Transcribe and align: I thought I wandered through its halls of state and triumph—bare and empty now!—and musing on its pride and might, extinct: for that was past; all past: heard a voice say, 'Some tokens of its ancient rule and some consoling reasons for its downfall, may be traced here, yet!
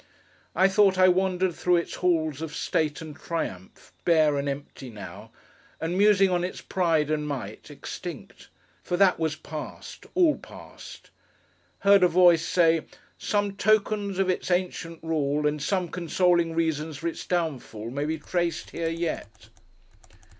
I 0.55 0.67
thought 0.67 0.97
I 0.97 1.09
wandered 1.09 1.53
through 1.53 1.75
its 1.75 1.93
halls 1.97 2.41
of 2.41 2.55
state 2.55 3.01
and 3.03 3.15
triumph—bare 3.15 4.35
and 4.35 4.49
empty 4.49 4.89
now!—and 4.89 5.95
musing 5.95 6.31
on 6.31 6.43
its 6.43 6.59
pride 6.59 7.11
and 7.11 7.27
might, 7.27 7.69
extinct: 7.69 8.49
for 8.81 8.97
that 8.97 9.19
was 9.19 9.35
past; 9.35 10.07
all 10.15 10.37
past: 10.39 11.11
heard 11.81 12.01
a 12.01 12.07
voice 12.07 12.43
say, 12.43 12.87
'Some 13.19 13.55
tokens 13.57 14.17
of 14.17 14.27
its 14.27 14.49
ancient 14.49 15.03
rule 15.03 15.45
and 15.45 15.61
some 15.61 15.87
consoling 15.87 16.55
reasons 16.55 16.97
for 16.97 17.07
its 17.07 17.23
downfall, 17.27 17.91
may 17.91 18.05
be 18.05 18.17
traced 18.17 18.71
here, 18.71 18.89
yet! 18.89 19.49